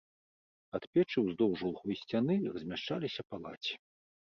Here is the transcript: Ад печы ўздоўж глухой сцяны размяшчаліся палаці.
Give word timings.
Ад 0.79 0.87
печы 0.97 1.19
ўздоўж 1.25 1.59
глухой 1.67 1.95
сцяны 2.01 2.39
размяшчаліся 2.57 3.21
палаці. 3.37 3.81